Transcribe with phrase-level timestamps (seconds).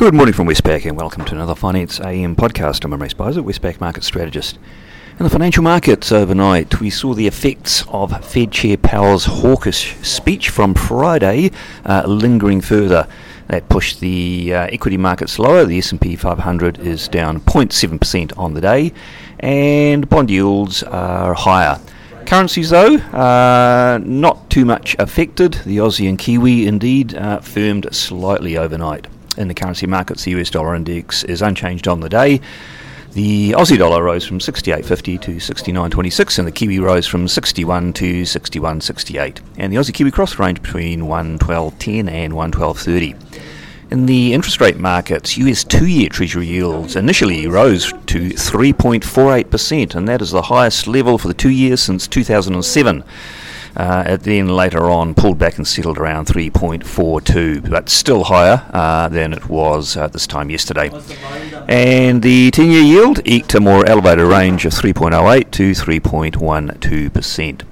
[0.00, 2.86] Good morning from Westpac and welcome to another Finance AM podcast.
[2.86, 4.58] I'm Imre Speizer, Westpac market strategist.
[5.18, 10.48] In the financial markets overnight, we saw the effects of Fed Chair Powell's hawkish speech
[10.48, 11.50] from Friday
[11.84, 13.06] uh, lingering further.
[13.48, 15.66] That pushed the uh, equity markets lower.
[15.66, 18.94] The S&P 500 is down 0.7% on the day,
[19.38, 21.78] and bond yields are higher.
[22.24, 25.60] Currencies, though, uh, not too much affected.
[25.66, 29.06] The Aussie and Kiwi indeed uh, firmed slightly overnight
[29.36, 32.40] in the currency markets, the US dollar index is unchanged on the day.
[33.12, 38.22] The Aussie dollar rose from 68.50 to 69.26, and the Kiwi rose from 61 to
[38.22, 39.40] 61.68.
[39.58, 43.16] And the Aussie Kiwi cross range between 112.10 and 112.30.
[43.90, 50.06] In the interest rate markets, US two year Treasury yields initially rose to 3.48%, and
[50.06, 53.02] that is the highest level for the two years since 2007.
[53.76, 59.08] Uh, it then later on pulled back and settled around 3.42, but still higher uh,
[59.08, 60.90] than it was at this time yesterday.
[61.68, 67.62] And the 10 year yield eked a more elevated range of 3.08 to 3.12%.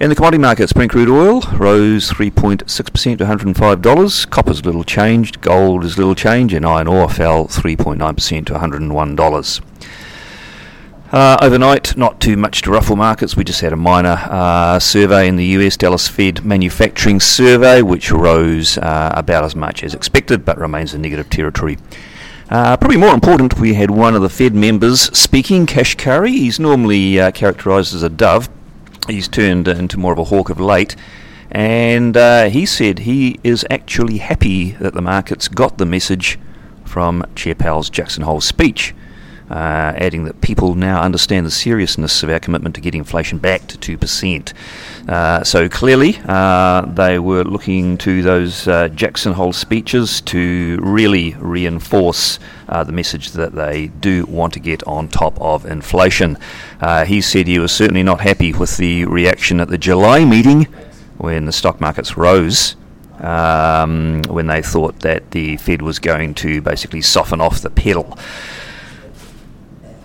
[0.00, 4.30] In the commodity markets, Brent crude oil rose 3.6% to $105.
[4.30, 9.60] Copper's little changed, gold is little change, and iron ore fell 3.9% to $101.
[11.12, 13.36] Uh, overnight, not too much to ruffle markets.
[13.36, 18.12] We just had a minor uh, survey in the US, Dallas Fed manufacturing survey, which
[18.12, 21.78] rose uh, about as much as expected, but remains in negative territory.
[22.48, 26.30] Uh, probably more important, we had one of the Fed members speaking, Kashkari.
[26.30, 28.48] He's normally uh, characterised as a dove.
[29.08, 30.94] He's turned into more of a hawk of late.
[31.50, 36.38] And uh, he said he is actually happy that the markets got the message
[36.84, 38.94] from Chair Powell's Jackson Hole speech
[39.50, 43.66] uh, adding that people now understand the seriousness of our commitment to getting inflation back
[43.66, 44.52] to 2%.
[45.08, 51.34] Uh, so clearly, uh, they were looking to those uh, Jackson Hole speeches to really
[51.34, 56.38] reinforce uh, the message that they do want to get on top of inflation.
[56.80, 60.64] Uh, he said he was certainly not happy with the reaction at the July meeting
[61.18, 62.76] when the stock markets rose.
[63.18, 68.16] Um, when they thought that the Fed was going to basically soften off the pedal.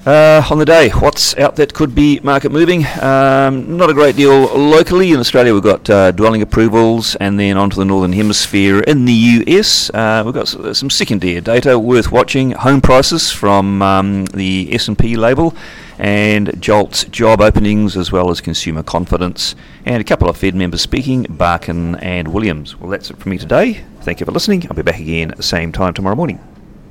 [0.06, 2.86] Uh, on the day, what's out that could be market moving?
[3.02, 5.12] Um, not a great deal locally.
[5.12, 8.82] In Australia, we've got uh, dwelling approvals, and then onto the northern hemisphere.
[8.82, 9.14] In the
[9.48, 12.52] US, uh, we've got some secondary data worth watching.
[12.52, 15.56] Home prices from um, the S&P label,
[15.98, 19.56] and JOLTS job openings, as well as consumer confidence,
[19.86, 22.80] and a couple of Fed members speaking, Barkin and Williams.
[22.80, 23.84] Well, that's it from me today.
[24.02, 24.68] Thank you for listening.
[24.70, 26.55] I'll be back again at the same time tomorrow morning.